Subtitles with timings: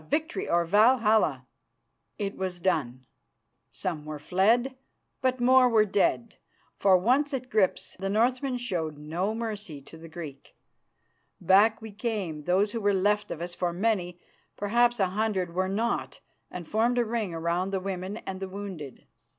[0.09, 1.45] Victory or Valhalla!_"
[2.17, 3.05] It was done.
[3.69, 4.75] Some were fled,
[5.21, 6.37] but more were dead,
[6.75, 10.55] for, once at grips, the Northman showed no mercy to the Greek.
[11.39, 14.19] Back we came, those who were left of us, for many,
[14.57, 19.05] perhaps a hundred, were not, and formed a ring round the women and the wounded.